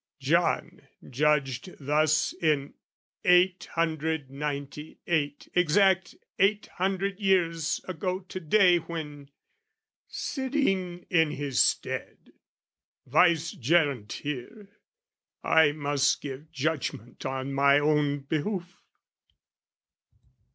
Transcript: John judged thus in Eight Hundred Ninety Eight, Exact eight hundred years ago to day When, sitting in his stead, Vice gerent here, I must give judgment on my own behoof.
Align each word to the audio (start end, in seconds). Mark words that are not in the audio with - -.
John 0.19 0.81
judged 1.07 1.75
thus 1.79 2.33
in 2.41 2.73
Eight 3.23 3.67
Hundred 3.75 4.31
Ninety 4.31 4.97
Eight, 5.05 5.47
Exact 5.53 6.15
eight 6.39 6.65
hundred 6.79 7.19
years 7.19 7.81
ago 7.87 8.21
to 8.21 8.39
day 8.39 8.79
When, 8.79 9.29
sitting 10.07 11.05
in 11.11 11.29
his 11.29 11.59
stead, 11.59 12.33
Vice 13.05 13.51
gerent 13.51 14.13
here, 14.13 14.69
I 15.43 15.71
must 15.71 16.19
give 16.19 16.51
judgment 16.51 17.23
on 17.23 17.53
my 17.53 17.77
own 17.77 18.21
behoof. 18.21 18.79